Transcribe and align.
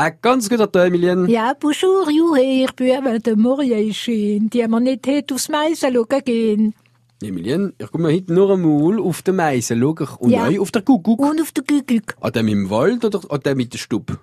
Ein 0.00 0.16
ganz 0.22 0.48
guter 0.48 0.72
Tag, 0.72 0.86
Emilien. 0.86 1.28
Ja, 1.28 1.52
bonjour, 1.60 2.10
juhe, 2.10 2.40
ich 2.40 2.72
bin 2.72 2.86
eben 2.86 3.22
der 3.22 3.36
Morgen 3.36 3.92
schön, 3.92 4.48
die 4.48 4.66
man 4.66 4.84
nicht 4.84 5.06
hätte 5.06 5.34
aufs 5.34 5.50
Meisen 5.50 5.92
schauen 5.92 6.24
gehen. 6.24 6.74
Emilien, 7.22 7.74
ich 7.76 7.90
komme 7.90 8.08
heute 8.10 8.32
nur 8.32 8.50
einmal 8.50 8.98
auf 8.98 9.20
den 9.20 9.36
Meisen 9.36 9.78
schauen 9.78 10.08
und 10.18 10.30
Ja. 10.30 10.48
auf 10.58 10.70
den 10.70 10.86
Kuckuck. 10.86 11.20
Und 11.20 11.42
auf 11.42 11.52
der 11.52 11.64
Gügüg. 11.64 12.16
An 12.18 12.32
dem 12.32 12.48
im 12.48 12.70
Wald 12.70 13.04
oder 13.04 13.20
an 13.28 13.40
dem 13.40 13.58
mit 13.58 13.74
der 13.74 13.78
Stub? 13.78 14.18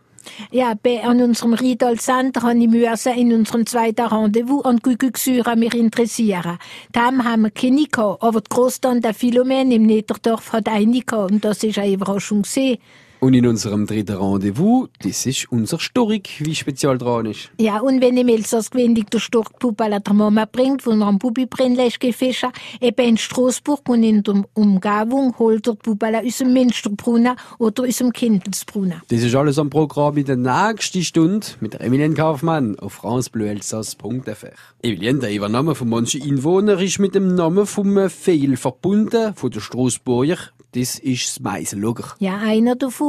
Ja, 0.50 0.74
bei, 0.82 1.04
an 1.04 1.22
unserem 1.22 1.54
Riedal 1.54 2.00
Center 2.00 2.42
habe 2.42 2.58
ich 2.58 2.68
müssen 2.68 3.14
in 3.14 3.34
unserem 3.34 3.68
zweiten 3.68 4.08
Rendezvous 4.08 4.66
an 4.66 4.80
Syra 5.16 5.56
mich 5.56 5.76
interessieren. 5.76 6.58
Dem 6.96 7.24
haben 7.24 7.44
wir 7.44 7.52
keine 7.52 7.86
gehabt, 7.86 8.24
aber 8.24 8.42
die 8.42 8.50
Großtante 8.50 9.14
Philomen 9.14 9.72
im 9.72 9.84
Niederdorf 9.84 10.54
hat 10.54 10.70
eine 10.70 11.02
gehabt 11.02 11.32
und 11.32 11.46
das 11.46 11.64
ist 11.64 11.78
eine 11.78 11.94
Überraschung 11.94 12.42
gesehen. 12.42 12.80
Und 13.20 13.34
in 13.34 13.48
unserem 13.48 13.88
dritten 13.88 14.16
Rendezvous, 14.16 14.90
das 15.02 15.26
ist 15.26 15.52
unser 15.52 15.80
Storik, 15.80 16.30
wie 16.40 16.54
speziell 16.54 17.00
dran 17.00 17.26
ist. 17.26 17.50
Ja, 17.60 17.80
und 17.80 18.00
wenn 18.00 18.16
im 18.16 18.28
Elsass 18.28 18.70
gewöhnlich 18.70 19.06
der 19.06 19.20
Storkpuppe 19.20 19.90
der 19.90 20.14
Mama 20.14 20.46
bringt, 20.46 20.86
wo 20.86 20.92
er 20.92 21.02
am 21.02 21.18
Bubi 21.18 21.48
brennt, 21.48 22.00
gefischt, 22.00 22.46
eben 22.80 23.08
in 23.08 23.18
Straßburg 23.18 23.90
und 23.90 24.04
in 24.04 24.22
der 24.22 24.44
Umgebung 24.54 25.34
holt 25.40 25.68
er 25.68 25.74
die 25.74 25.80
Puppe 25.80 26.20
aus 26.20 26.38
dem 26.38 26.54
Münsterbrunnen 26.54 27.36
oder 27.58 27.84
aus 27.84 27.98
dem 27.98 28.14
Kindelsbrunnen. 28.14 29.02
Das 29.08 29.24
ist 29.24 29.36
alles 29.36 29.58
am 29.58 29.70
Programm 29.70 30.18
in 30.18 30.26
der 30.26 30.38
nächsten 30.38 31.04
Stunde 31.04 31.48
mit 31.60 31.74
der 31.74 31.82
Emilien 31.82 32.14
Kaufmann 32.14 32.78
auf 32.78 32.94
francebleuelsass.fr. 32.94 34.54
Emilien, 34.84 35.20
der 35.20 35.34
Übernahme 35.34 35.74
von 35.74 35.90
manchen 35.90 36.22
Einwohnern 36.22 36.80
ist 36.80 37.00
mit 37.00 37.16
dem 37.16 37.34
Namen 37.34 37.66
vom 37.66 38.10
Fehl 38.10 38.58
verbunden, 38.58 39.34
von 39.36 39.50
der 39.50 39.60
Straßburger. 39.60 40.38
Das 40.74 41.00
ist 41.00 41.28
das 41.28 41.40
Meisenlager. 41.40 42.16
Ja, 42.20 42.38
einer 42.38 42.76
davon, 42.76 43.07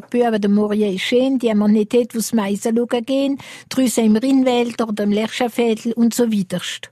Böwe, 0.00 0.40
der 0.40 0.50
Moria 0.50 0.88
ist 0.88 1.02
schön, 1.02 1.38
die 1.38 1.54
man 1.54 1.72
nicht 1.72 1.94
hat, 1.94 2.14
wo's 2.14 2.32
schauen 2.74 3.04
gehen, 3.04 3.38
drüssen 3.68 4.06
im 4.06 4.16
Rinnwälder 4.16 4.88
oder 4.88 5.04
im 5.04 5.12
und 5.92 6.14
so 6.14 6.30
widerst. 6.30 6.90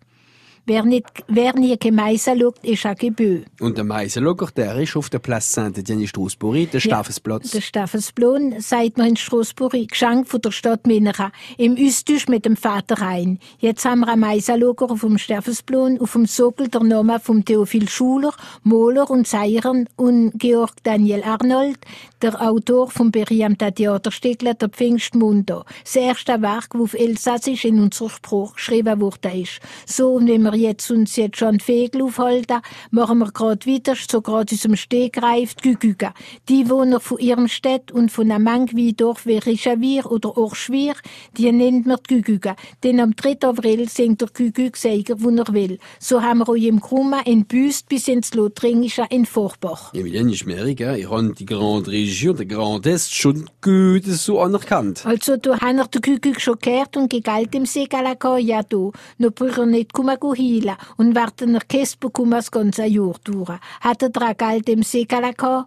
Wer 0.64 0.84
nicht, 0.84 1.06
wer 1.26 1.54
nie 1.54 1.76
Meisen 1.90 2.38
schaut, 2.40 2.64
ist 2.64 2.86
auch 2.86 2.94
gebö. 2.94 3.42
Und 3.58 3.76
der 3.76 3.82
Meisenlager, 3.82 4.46
der 4.56 4.76
ist 4.76 4.94
auf 4.94 5.10
der 5.10 5.18
Place 5.18 5.52
Saint-Étienne 5.52 6.06
Straßburg, 6.06 6.70
der 6.70 6.78
Staffensplatz. 6.78 7.50
Der 7.50 7.60
Staffelsblon, 7.60 8.60
sagt 8.60 8.96
man 8.96 9.08
in 9.08 9.16
Straßburg, 9.16 9.72
Geschenk 9.88 10.28
von 10.28 10.40
der 10.40 10.52
Stadt 10.52 10.86
Minera, 10.86 11.32
im 11.58 11.76
Üstisch 11.76 12.28
mit 12.28 12.44
dem 12.44 12.54
Vater 12.54 13.00
rein. 13.00 13.40
Jetzt 13.58 13.84
haben 13.84 14.00
wir 14.00 14.08
ein 14.08 14.20
Meisenlager 14.20 14.88
auf 14.88 15.00
dem 15.00 15.18
Staffelsblon, 15.18 16.00
auf 16.00 16.12
dem 16.12 16.26
Sockel 16.26 16.68
der 16.68 16.84
Name 16.84 17.18
vom 17.18 17.44
Theophil 17.44 17.88
Schuler, 17.88 18.32
Moller 18.62 19.10
und 19.10 19.26
Seirern 19.26 19.88
und 19.96 20.30
Georg 20.38 20.74
Daniel 20.84 21.24
Arnold, 21.24 21.78
der 22.22 22.40
Autor 22.40 22.88
vom 22.88 23.10
berühmten 23.10 23.74
Theaterstückle 23.74 24.54
der 24.54 24.68
Pfingstmundo. 24.68 25.64
Das 25.82 25.96
erste 25.96 26.40
Werk, 26.40 26.68
das 26.70 26.80
auf 26.80 26.94
Elsassisch 26.94 27.64
in 27.64 27.80
unserer 27.80 28.10
Sprache 28.10 28.54
geschrieben 28.54 29.10
ist. 29.34 29.60
So, 29.86 30.14
und 30.14 30.28
wenn 30.28 30.42
wir 30.42 30.51
jetzt 30.54 30.90
uns 30.90 31.16
jetzt 31.16 31.38
schon 31.38 31.60
Fegel 31.60 32.02
aufhalten, 32.02 32.60
machen 32.90 33.18
wir 33.18 33.30
grad 33.32 33.66
weiter, 33.66 33.94
so 33.96 34.20
grad 34.20 34.52
aus 34.52 34.60
dem 34.60 34.76
Stegreif 34.76 35.54
die 35.54 35.70
Gügüge. 35.70 36.12
Die 36.48 36.68
Wohner 36.68 37.00
von 37.00 37.18
ihrem 37.18 37.48
Städt 37.48 37.92
und 37.92 38.10
von 38.10 38.30
einem 38.30 38.44
Mangwiedorf 38.44 39.26
wie 39.26 39.38
Richavir 39.38 40.10
oder 40.10 40.36
Orschwir, 40.36 40.94
die 41.36 41.50
nennt 41.52 41.86
man 41.86 41.98
die 42.08 42.14
Gügüge. 42.14 42.56
Denn 42.82 43.00
am 43.00 43.14
3. 43.14 43.38
April 43.42 43.88
singt 43.88 44.20
der 44.20 44.28
Gügüg 44.28 44.76
Seiger, 44.76 45.16
wo 45.18 45.30
er 45.30 45.52
will. 45.52 45.78
So 45.98 46.22
haben 46.22 46.40
wir 46.40 46.48
euch 46.48 46.64
im 46.64 46.80
Krumma 46.80 47.20
in 47.24 47.44
Büst 47.44 47.88
bis 47.88 48.08
ins 48.08 48.34
Lothringische 48.34 49.06
in 49.10 49.26
Vorbach. 49.26 49.94
Emilien 49.94 50.28
ist 50.28 50.46
mir 50.46 50.74
gell? 50.74 50.98
Ich 50.98 51.10
habe 51.10 51.32
die 51.32 51.46
Grande 51.46 51.90
Region, 51.90 52.36
der 52.36 52.46
Grand 52.46 52.86
Est, 52.86 53.14
schon 53.14 53.48
gut 53.60 54.04
so 54.04 54.40
anerkannt. 54.40 55.04
Also, 55.04 55.36
du 55.36 55.54
hast 55.54 55.94
den 55.94 56.02
Kügüg 56.02 56.40
schon 56.40 56.58
gehört 56.60 56.96
und 56.96 57.10
gegalt 57.10 57.54
im 57.54 57.66
Segalaka, 57.66 58.38
ja 58.38 58.62
du. 58.62 58.92
No 59.18 59.30
brücher 59.30 59.66
nicht 59.66 59.92
kumma 59.92 60.16
go 60.42 60.48
hila 60.60 60.76
und 60.96 61.14
warten 61.14 61.54
er 61.54 61.60
Käst 61.60 62.00
bekommen 62.00 62.32
das 62.32 62.50
ganze 62.50 62.84
Jahr 62.86 63.14
durch. 63.24 63.50
Hat 63.80 64.02
er 64.02 64.10
dran 64.10 64.36
galt 64.36 64.68
im 64.68 64.82
Segalaka? 64.82 65.66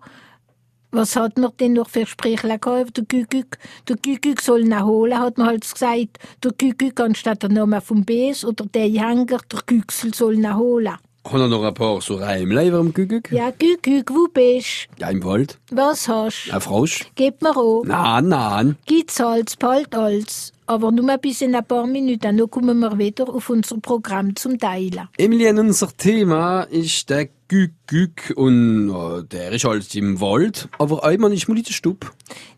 Was 0.92 1.16
hat 1.16 1.38
man 1.38 1.52
denn 1.60 1.74
noch 1.74 1.90
für 1.90 2.06
Sprechler 2.06 2.58
gehabt 2.58 2.82
über 2.82 2.92
den 2.92 3.08
Kügüg? 3.08 3.58
Der 3.88 3.98
Kügüg 3.98 4.42
soll 4.42 4.62
ihn 4.62 4.84
holen, 4.84 5.20
hat 5.20 5.38
man 5.38 5.48
halt 5.48 5.70
gesagt. 5.70 6.20
Der 6.44 6.54
Kügüg 6.54 7.00
anstatt 7.02 7.44
der 7.44 7.50
Name 7.50 7.82
vom 7.82 8.06
Bes 8.06 8.46
oder 8.46 8.66
der 8.66 8.88
Jänger, 8.88 9.40
der 9.52 9.62
Kügsel 9.66 10.14
soll 10.14 10.36
ihn 10.36 10.56
holen. 10.56 10.96
Haben 11.26 11.40
wir 11.40 11.48
noch 11.48 11.64
ein 11.64 11.74
paar 11.74 12.00
so 12.02 12.16
Reimleiber 12.16 12.78
am 12.78 12.94
Kügüg? 12.94 13.30
Ja, 13.32 13.52
Kügüg, 13.52 14.10
wo 14.12 14.28
bist 14.32 14.88
Ja, 15.00 15.10
im 15.10 15.24
Wald. 15.24 15.58
Was 15.72 16.08
hast 16.08 16.50
Ein 16.54 16.62
Frosch? 16.62 17.06
Gib 17.16 17.42
mir 17.42 17.58
an. 17.58 17.82
Nein, 17.88 18.28
nein. 18.30 18.78
Gibt's 18.86 19.20
Holz, 19.20 19.58
bald 19.58 19.94
alles. 19.96 20.54
Aber 20.68 20.92
nur 20.92 21.18
bis 21.18 21.42
in 21.42 21.56
ein 21.56 21.66
paar 21.66 21.86
Minuten, 21.86 22.20
dann 22.20 22.50
kommen 22.50 22.80
wir 22.80 22.98
wieder 22.98 23.30
auf 23.30 23.50
unser 23.50 23.78
Programm 23.78 24.36
zum 24.36 24.58
Teilen. 24.58 25.08
Emilien, 25.18 25.60
unser 25.60 25.96
Thema 25.96 26.64
ist 26.64 27.10
der 27.10 27.30
Kügüg 27.48 28.34
und 28.36 28.90
äh, 28.90 29.24
der 29.24 29.52
ist 29.52 29.66
halt 29.66 29.94
im 29.96 30.20
Wald, 30.20 30.68
aber 30.80 31.04
einmal 31.04 31.32
ist 31.32 31.48
mal 31.48 31.58
in 31.58 31.64
der 31.64 31.74
Stub. 31.74 32.12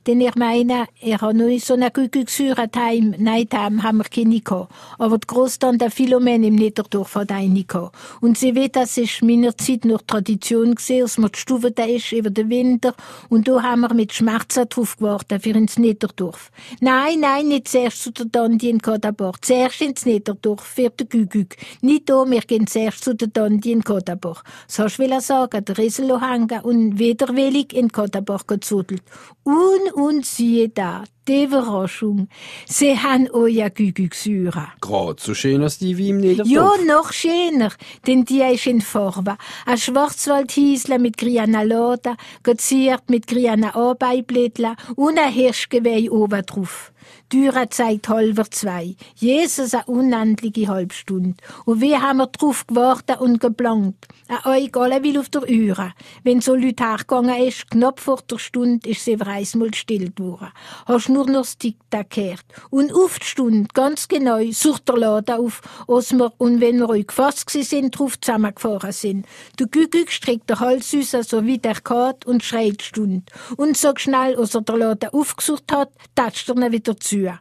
Denn 0.06 0.22
ich 0.22 0.36
meine, 0.36 0.86
ich 1.02 1.20
habe 1.20 1.34
noch 1.34 1.60
so 1.60 1.74
eine 1.74 1.92
Kügelsäure 1.92 2.70
daheim. 2.70 3.14
Nein, 3.18 3.48
daheim 3.50 3.84
haben 3.84 3.98
wir 3.98 4.06
keine 4.06 4.40
gehabt. 4.40 4.74
Aber 4.98 5.18
die 5.18 5.28
Großtante 5.28 5.92
Philomen 5.92 6.46
im 6.46 6.56
Niederdorf 6.56 7.16
hat 7.16 7.34
eine 7.34 7.66
gehabt. 7.66 7.94
Und 8.22 8.38
sie 8.38 8.56
weiß, 8.56 8.70
das 8.72 8.98
ist 8.98 9.22
meiner 9.22 9.58
Zeit 9.58 9.84
noch 9.84 10.02
Tradition 10.04 10.76
gewesen, 10.76 11.02
dass 11.02 11.18
man 11.18 11.32
die 11.34 11.40
Stufe 11.40 11.72
da 11.72 11.84
ist 11.84 12.14
über 12.14 12.30
den 12.30 12.50
Winter. 12.50 12.96
Und 13.28 13.50
da 13.50 13.62
haben 13.62 13.82
wir 13.82 13.94
mit 13.94 14.14
Schmerzen 14.14 14.70
drauf 14.70 14.96
gewartet 14.96 15.44
für 15.44 15.50
ins 15.50 15.78
Niederdorf. 15.78 16.52
Nein, 16.80 17.20
nein, 17.20 17.50
nicht 17.50 17.68
zuerst 17.68 17.97
zu 18.02 18.12
der 18.12 18.32
Tante 18.32 18.68
in. 18.68 18.82
Zuerst 19.42 19.82
ins 19.82 20.06
Niederdorf 20.06 20.62
für 20.62 20.90
den 20.90 21.10
Gügüg. 21.10 21.56
Nicht 21.82 22.10
da, 22.10 22.24
wir 22.30 22.42
gehen 22.42 22.68
zuerst 22.68 23.04
zu 23.04 23.16
der 23.16 23.32
Tante 23.32 23.70
in. 23.70 23.84
So 24.68 24.84
hast 24.84 25.00
du 25.00 25.22
sagen, 25.22 25.66
der 25.66 25.78
Riesel 25.78 26.22
hängen 26.22 26.62
und 26.62 27.00
widerwillig 27.00 27.74
in 27.74 27.92
Kodabach 27.92 28.48
gezudelt. 28.48 29.04
Und, 29.44 29.94
und 29.94 30.26
siehe 30.26 30.70
da, 30.70 31.04
die 31.28 31.44
Überraschung. 31.44 32.28
Sie 32.66 32.98
haben 32.98 33.30
euer 33.32 33.70
Gügügsäure. 33.70 34.68
Gerade 34.82 35.22
so 35.22 35.34
schön 35.34 35.62
als 35.62 35.78
die 35.78 35.98
wie 35.98 36.10
im 36.10 36.18
Niederdorf. 36.18 36.50
Ja, 36.50 36.72
noch 36.86 37.12
schöner, 37.12 37.72
denn 38.06 38.26
die 38.26 38.42
ist 38.42 38.68
in 38.68 38.82
Farbe. 38.82 39.38
Ein 39.66 39.78
Schwarzwaldhiesle 39.78 41.00
mit 41.00 41.18
Griana 41.18 41.64
Lada, 41.64 42.16
geziert 42.44 43.10
mit 43.10 43.28
Griana 43.28 43.76
Arbeiblättler 43.76 44.76
und 44.96 45.18
ein 45.18 45.32
Hirschgeweih 45.32 46.10
oben 46.10 46.46
drauf. 46.46 46.92
Dürre 47.32 47.70
zeigt 47.70 48.10
halber 48.10 48.50
zwei. 48.50 48.96
Jesus 49.16 49.74
eine 49.74 49.86
unendliche 49.86 50.68
Halbstunde. 50.68 51.36
Und 51.66 51.82
wir 51.82 52.02
haben 52.02 52.18
wir 52.18 52.28
drauf 52.28 52.66
gewartet 52.68 53.20
und 53.20 53.40
geplant. 53.40 53.96
An 54.28 54.52
euch 54.52 54.76
alle 54.76 55.04
will 55.04 55.20
auf 55.20 55.30
der 55.30 55.44
Uhr. 55.44 55.94
Wenn 56.24 56.42
so 56.42 56.56
Leute 56.56 56.84
hergegangen 56.84 57.44
ist, 57.44 57.70
knapp 57.72 58.00
vor 58.00 58.22
der 58.30 58.38
Stunde, 58.38 58.90
ist 58.90 59.06
sie 59.06 59.16
bereits 59.16 59.56
mal 59.56 59.74
still 59.74 60.12
geworden. 60.12 60.50
Hast 60.86 61.10
nur 61.10 61.26
noch 61.28 61.42
das 61.42 61.58
Tick-Tack 61.58 62.10
gehört. 62.10 62.46
Und 62.70 62.94
auf 62.94 63.20
die 63.20 63.26
Stunde, 63.26 63.68
ganz 63.74 64.08
genau, 64.08 64.40
sucht 64.52 64.90
der 64.90 64.98
Laden 64.98 65.40
auf, 65.40 65.62
als 65.88 66.12
wir, 66.12 66.34
und 66.38 66.60
wenn 66.60 66.80
wir 66.80 66.90
euch 66.90 67.08
gefasst 67.08 67.48
gsi 67.48 67.64
sind, 67.64 67.98
drauf 67.98 68.20
zusammengefahren 68.20 68.92
sind. 68.92 69.26
Der 69.60 69.68
Gügüg 69.68 70.12
streckt 70.12 70.50
der 70.50 70.60
Hals 70.60 70.94
raus, 70.94 71.30
so 71.30 71.46
wie 71.46 71.58
der 71.58 71.76
geht, 71.76 72.26
und 72.26 72.44
schreit 72.44 72.82
Stund. 72.82 73.32
Und 73.56 73.78
so 73.78 73.94
schnell, 73.96 74.36
als 74.36 74.56
er 74.56 74.62
der 74.62 74.78
Laden 74.78 75.10
aufgesucht 75.12 75.72
hat, 75.72 75.92
tatscht 76.16 76.50
er 76.50 76.58
ihn 76.58 76.72
wieder 76.72 76.97
zu. 77.00 77.32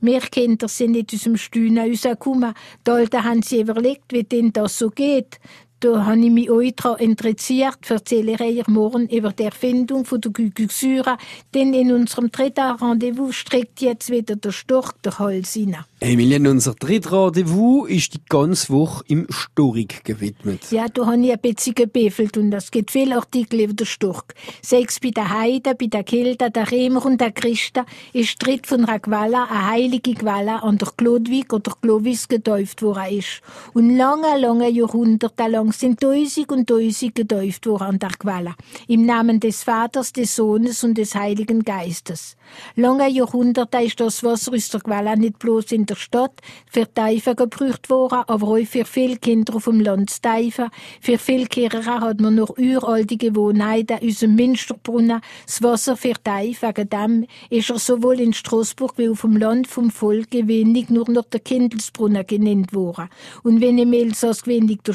Wir 0.00 0.20
Kinder 0.20 0.68
sind 0.68 1.12
aus 1.12 1.22
dem 1.22 1.36
Stühlen 1.36 1.78
rausgekommen. 1.78 2.54
Die 2.86 2.90
Alten 2.90 3.24
haben 3.24 3.42
sich 3.42 3.60
überlegt, 3.60 4.12
wie 4.12 4.24
denn 4.24 4.52
das 4.52 4.78
so 4.78 4.90
geht. 4.90 5.40
Da 5.80 6.04
habe 6.04 6.18
ich 6.18 6.30
mich 6.30 6.50
euch 6.50 6.74
daran 6.76 6.98
interessiert, 6.98 7.78
erzähle 7.88 8.32
ich 8.32 8.40
euch 8.42 8.68
morgen 8.68 9.08
über 9.08 9.32
die 9.32 9.44
Erfindung 9.44 10.04
von 10.04 10.20
der 10.20 10.30
Gügügsäure, 10.30 11.16
denn 11.54 11.72
in 11.72 11.90
unserem 11.90 12.30
dritten 12.30 12.72
Rendezvous 12.72 13.34
streckt 13.34 13.80
jetzt 13.80 14.10
wieder 14.10 14.36
der 14.36 14.52
Storch 14.52 14.92
der 15.02 15.18
Hals 15.18 15.56
rein. 15.56 15.78
Emilien, 16.00 16.46
unser 16.46 16.74
drittes 16.74 17.10
Rendezvous 17.10 17.88
ist 17.88 18.12
die 18.12 18.20
ganze 18.28 18.70
Woche 18.74 19.04
im 19.06 19.26
Storik 19.30 20.04
gewidmet. 20.04 20.70
Ja, 20.70 20.86
da 20.88 21.06
habe 21.06 21.18
ich 21.18 21.32
ein 21.32 21.38
bisschen 21.38 21.74
gebeffelt 21.74 22.36
und 22.36 22.52
es 22.52 22.70
gibt 22.70 22.90
viele 22.90 23.16
Artikel 23.16 23.60
über 23.60 23.72
den 23.72 23.86
Storch. 23.86 24.24
Sechs 24.60 25.00
bei 25.00 25.12
der 25.12 25.30
Heide, 25.30 25.74
bei 25.74 25.86
der 25.86 26.04
Kilda, 26.04 26.50
der 26.50 26.70
Remer 26.70 27.06
und 27.06 27.22
der 27.22 27.32
Christa 27.32 27.86
ist 28.12 28.36
dritt 28.44 28.66
von 28.66 28.84
einer 28.84 28.98
Qualla, 28.98 29.44
eine 29.44 29.70
heilige 29.70 30.12
Qualla, 30.12 30.56
an 30.58 30.76
der 30.76 30.88
Glodwig 30.94 31.54
oder 31.54 31.72
Glovis 31.80 32.28
getauft 32.28 32.82
worden 32.82 33.18
ist. 33.18 33.40
Und 33.72 33.96
lange, 33.96 34.38
lange 34.38 34.68
Jahrhunderte 34.68 35.46
lang 35.48 35.69
lang 35.70 35.72
sind 35.72 36.00
Tausend 36.00 36.50
und 36.50 36.68
Tausend 36.68 37.14
gedäuft 37.14 37.66
worden 37.66 37.82
an 37.82 37.98
der 37.98 38.10
Quelle. 38.10 38.54
Im 38.88 39.06
Namen 39.06 39.40
des 39.40 39.62
Vaters, 39.62 40.12
des 40.12 40.34
Sohnes 40.34 40.82
und 40.82 40.98
des 40.98 41.14
Heiligen 41.14 41.62
Geistes. 41.62 42.36
Lange 42.74 43.08
Jahrhunderte 43.08 43.78
ist 43.78 44.00
das 44.00 44.24
Wasser 44.24 44.52
aus 44.52 44.68
der 44.70 44.80
Quelle 44.80 45.16
nicht 45.16 45.38
bloß 45.38 45.72
in 45.72 45.86
der 45.86 45.94
Stadt 45.94 46.40
für 46.66 46.92
Teifen 46.92 47.36
gebraucht 47.36 47.88
worden, 47.90 48.22
aber 48.26 48.48
auch 48.48 48.66
für 48.66 48.84
viele 48.84 49.16
Kinder 49.16 49.58
dem 49.60 49.80
Land 49.80 50.10
zu 50.10 50.20
teifen. 50.22 50.70
Für 51.00 51.18
viele 51.18 51.46
Kirchen 51.46 51.86
hat 51.86 52.20
man 52.20 52.34
noch 52.34 52.56
uralte 52.58 53.16
Gewohnheiten 53.16 53.98
aus 54.02 54.18
dem 54.18 54.34
Münsterbrunnen 54.34 55.20
das 55.46 55.62
Wasser 55.62 55.96
für 55.96 56.14
Teifen. 56.22 56.70
Wegen 56.70 56.88
dem 56.88 57.26
ist 57.50 57.70
er 57.70 57.78
sowohl 57.78 58.20
in 58.20 58.32
Straßburg 58.32 58.94
wie 58.96 59.08
auf 59.08 59.20
dem 59.20 59.36
Land 59.36 59.66
vom 59.68 59.90
Volk 59.90 60.32
wenig 60.32 60.88
nur 60.88 61.08
noch 61.10 61.24
der 61.24 61.40
Kindelsbrunnen 61.40 62.26
genannt 62.26 62.74
worden. 62.74 63.08
Und 63.42 63.60
wenn 63.60 63.78
im 63.78 63.92
Elsass 63.92 64.46
wenig 64.46 64.80
der 64.82 64.94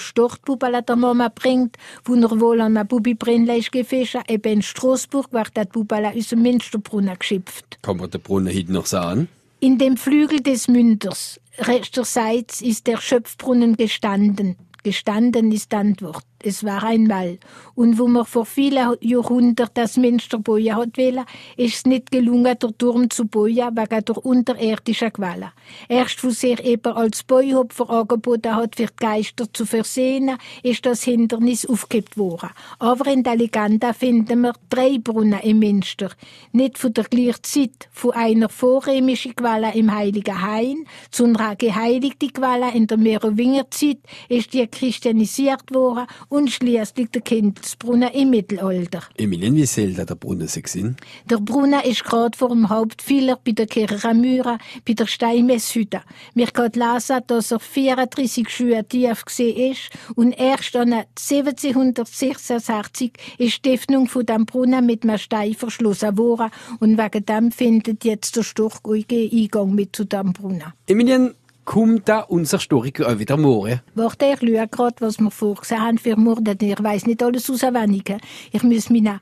Stortbubala 0.66 0.82
der 0.82 0.96
Mama 0.96 1.30
bringt, 1.30 1.78
wo 2.04 2.16
er 2.16 2.40
wohl 2.40 2.62
an 2.62 2.78
einer 2.78 2.86
Bubi 2.86 3.14
Brennleisch 3.14 3.72
gefischt, 3.72 4.18
eben 4.28 4.54
in 4.54 4.62
Straßburg 4.62 5.32
wird 5.32 5.56
der 5.56 5.66
Bubala 5.66 6.12
aus 6.12 6.30
dem 6.30 6.42
Münsterbrunnen 6.42 7.18
geschöpft. 7.18 7.78
Kann 7.82 7.98
man 7.98 8.10
den 8.10 8.22
Brunnen 8.22 8.54
heute 8.54 8.72
noch 8.72 8.86
sagen? 8.86 9.28
In 9.60 9.78
dem 9.78 9.98
Flügel 9.98 10.42
des 10.42 10.68
Münders, 10.68 11.40
rechtserseits, 11.60 12.62
ist 12.62 12.88
der 12.88 12.98
Schöpfbrunnen 12.98 13.78
gestanden. 13.78 14.56
Gestanden 14.84 15.52
ist 15.52 15.74
Antwort. 15.74 16.26
Es 16.45 16.63
war 16.63 16.83
einmal. 16.83 17.39
Und 17.74 17.97
wo 17.97 18.07
man 18.07 18.24
vor 18.24 18.45
vielen 18.45 18.95
Jahrhunderten 19.01 19.74
das 19.74 19.97
Münster 19.97 20.38
bauen 20.38 20.75
hat 20.75 20.95
wollen, 20.97 21.25
ist 21.57 21.75
es 21.75 21.86
nicht 21.86 22.12
gelungen, 22.12 22.57
den 22.59 22.77
Turm 22.77 23.09
zu 23.09 23.25
bauen, 23.25 23.47
wegen 23.56 24.06
der 24.06 24.25
unterirdischen 24.25 25.12
Quelle. 25.12 25.53
Erst 25.89 26.24
wo 26.24 26.30
sich 26.30 26.63
eben 26.63 26.94
als 26.94 27.24
Bauhopfer 27.24 27.89
angeboten 27.89 28.56
hat, 28.56 28.75
für 28.75 28.86
die 28.86 28.95
Geister 28.95 29.51
zu 29.51 29.65
versehen, 29.65 30.38
ist 30.62 30.86
das 30.86 31.03
Hindernis 31.03 31.65
aufgehebt 31.65 32.15
worden. 32.15 32.50
Aber 32.77 33.12
in 33.12 33.24
der 33.24 33.38
Legende 33.38 33.94
finden 33.94 34.42
wir 34.42 34.53
drei 34.69 35.00
Brunnen 35.00 35.39
im 35.39 35.59
Münster. 35.59 36.12
Nicht 36.51 36.77
von 36.77 36.94
der 36.94 37.06
gleichen 37.06 37.44
Zeit, 37.44 37.89
von 37.92 38.12
einer 38.12 38.50
vorrömischen 38.50 39.36
Quelle 39.36 39.74
im 39.74 39.94
Heiligen 39.94 40.42
Hain 40.42 40.86
zu 41.09 41.24
einer 41.24 41.56
geheiligten 41.56 42.31
Quelle 42.31 42.71
in 42.74 42.86
der 42.86 42.97
Merowingerzeit 42.97 43.97
ist 44.30 44.53
die 44.53 44.68
christianisiert 44.68 45.74
worden 45.74 46.06
und 46.36 46.52
schließlich 46.52 47.10
der 47.10 47.22
Kindesbrunnen 47.22 48.10
im 48.10 48.30
Mittelalter. 48.30 49.04
Emilien, 49.18 49.56
wie 49.56 49.66
soll 49.66 49.94
der 49.94 50.16
Brunnen 50.16 50.48
sein? 50.48 50.98
Der 51.30 51.38
Brunnen 51.38 51.82
ist 51.84 52.04
gerade 52.04 52.38
vor 52.38 52.50
dem 52.50 52.70
Hauptpfeiler 52.70 53.40
bei 53.44 53.54
der 53.54 53.68
Kirche 53.68 54.10
Amüra, 54.10 54.58
bei 54.86 54.94
der 54.94 55.08
Steinmesshütte. 55.08 56.02
Wir 56.34 56.48
können 56.48 56.74
lesen, 56.74 57.22
dass 57.28 57.52
er 57.52 57.60
34 57.60 58.50
Schuhe 58.50 58.84
tief 58.86 59.24
gesehen 59.24 59.72
ist 59.72 59.90
und 60.16 60.34
erst 60.34 60.76
an 60.76 60.94
1766 60.94 63.14
ist 63.38 63.64
die 63.64 63.74
Öffnung 63.74 64.08
von 64.08 64.26
dem 64.26 64.46
Brunnen 64.46 64.86
mit 64.86 65.04
einem 65.04 65.18
Stein 65.18 65.54
verschlossen 65.54 66.18
worden 66.18 66.52
und 66.80 66.98
wegen 66.98 67.26
dem 67.26 67.52
findet 67.52 68.04
jetzt 68.04 68.36
der 68.36 68.44
Storch 68.44 68.76
Eingang 68.86 69.74
mit 69.74 69.96
zu 69.96 70.04
dem 70.04 70.34
Brunnen. 70.34 70.74
Emilien, 70.88 71.34
kommt 71.66 72.08
da 72.08 72.22
unser 72.22 72.58
Historiker 72.58 73.10
auch 73.10 73.20
wieder 73.20 73.38
morgen? 73.38 73.82
Warte, 73.96 74.26
ich 74.26 74.40
schaue 74.40 74.68
gerade, 74.68 74.96
was 75.00 75.20
wir 75.20 75.32
vorgesehen 75.32 75.82
haben 75.82 75.98
für 75.98 76.16
morgen. 76.16 76.58
Ich 76.62 76.84
weiss 76.84 77.06
nicht 77.06 77.22
alles 77.22 77.50
auswendig. 77.50 78.16
Ich 78.52 78.64
muss 78.64 78.90
meine 78.90 79.20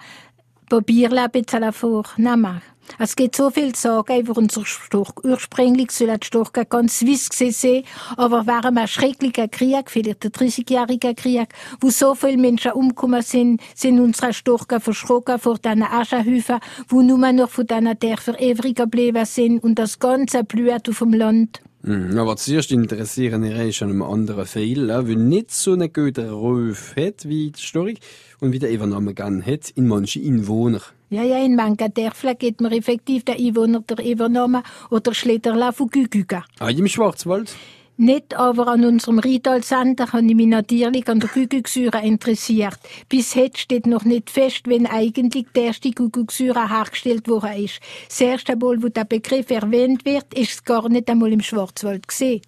ein 0.70 1.32
bisschen 1.32 1.74
vornehmen. 1.74 2.62
Es 3.00 3.16
gibt 3.16 3.36
so 3.36 3.50
viel 3.50 3.74
zu 3.74 3.82
sagen 3.82 4.20
über 4.20 4.38
unser 4.38 4.66
Storch. 4.66 5.14
Ursprünglich 5.24 5.92
soll 5.92 6.08
der 6.08 6.20
Storch 6.22 6.52
ganz 6.52 7.00
Swiss 7.00 7.30
sein, 7.32 7.84
aber 8.18 8.46
während 8.46 8.78
einem 8.78 8.88
schrecklichen 8.88 9.50
Krieg, 9.50 9.90
vielleicht 9.90 10.24
der 10.24 10.32
30-jährige 10.32 11.16
Krieg, 11.16 11.48
wo 11.80 11.90
so 11.90 12.14
viele 12.14 12.38
Menschen 12.38 12.74
umgekommen 12.74 13.22
sind, 13.22 13.62
sind 13.74 14.00
unsere 14.00 14.34
Storche 14.34 14.80
verschrocken 14.80 15.40
vor 15.40 15.58
diesen 15.60 15.84
Aschenhäufen, 15.84 16.60
wo 16.90 17.02
nur 17.02 17.32
noch 17.32 17.50
von 17.50 17.68
diesen 17.68 18.00
Dörfern 18.00 18.36
übrig 18.36 18.76
geblieben 18.76 19.26
sind 19.26 19.64
und 19.64 19.76
das 19.76 20.00
ganze 20.00 20.44
Blut 20.44 20.90
auf 20.90 21.00
dem 21.00 21.14
Land. 21.14 21.62
Mhm, 21.86 22.18
aber 22.18 22.38
zuerst 22.38 22.72
interessieren 22.72 23.44
wir 23.44 23.62
uns 23.66 23.82
an 23.82 23.90
einem 23.90 24.04
anderen 24.04 24.46
Fall, 24.46 24.88
der 24.88 25.02
nicht 25.04 25.52
so 25.52 25.74
einen 25.74 25.92
guten 25.92 26.30
Ruf 26.30 26.96
hat 26.96 27.28
wie 27.28 27.52
die 27.52 27.60
Story 27.60 27.98
und 28.40 28.54
wie 28.54 28.60
der 28.60 28.72
Übernahme 28.72 29.14
gerne 29.14 29.46
hat 29.46 29.70
in 29.72 29.88
manchen 29.90 30.26
Einwohner. 30.26 30.82
Ja, 31.10 31.24
ja, 31.24 31.44
in 31.44 31.56
manchen 31.56 31.94
Dörfern 31.94 32.38
geht 32.38 32.62
man 32.62 32.72
effektiv 32.72 33.26
der 33.26 33.36
Einwohner 33.36 33.82
der 33.82 34.04
Übernahme 34.06 34.64
oder 34.92 35.14
Schlitterla 35.14 35.74
von 35.74 35.90
Gügüga. 35.90 36.46
Ah, 36.60 36.70
im 36.70 36.88
Schwarzwald? 36.88 37.54
Nicht 37.96 38.34
aber 38.34 38.70
an 38.70 38.84
unserem 38.86 39.20
Riedal-Sender 39.20 40.14
habe 40.14 40.26
ich 40.26 40.34
mich 40.34 40.48
natürlich 40.48 41.08
an 41.08 41.20
der 41.20 41.30
Kuckucksäure 41.30 42.02
interessiert. 42.02 42.80
Bis 43.08 43.36
heute 43.36 43.60
steht 43.60 43.86
noch 43.86 44.04
nicht 44.04 44.32
fest, 44.32 44.62
wenn 44.66 44.88
eigentlich 44.88 45.46
die 45.56 45.60
erste 45.60 45.92
Kuckucksäure 45.92 46.70
hergestellt 46.70 47.28
worden 47.28 47.66
ist. 47.66 47.80
Das 48.10 48.20
erste 48.20 48.56
Mal, 48.56 48.82
wo 48.82 48.88
der 48.88 49.06
Begriff 49.06 49.52
erwähnt 49.52 50.06
wird, 50.06 50.34
ist 50.34 50.54
es 50.54 50.64
gar 50.64 50.90
nicht 50.90 51.08
einmal 51.08 51.32
im 51.32 51.42
Schwarzwald 51.42 52.08
gesehen. 52.08 52.42